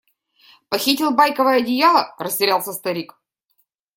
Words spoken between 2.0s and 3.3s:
растерялся старик.